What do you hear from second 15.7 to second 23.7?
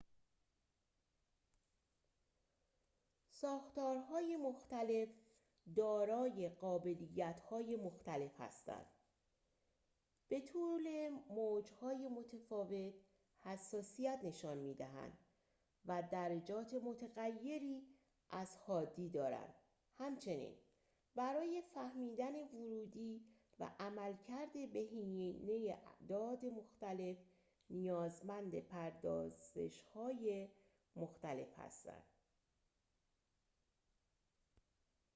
و درجات متغیری از حادی دارند همچنین برای فهمیدن ورودی و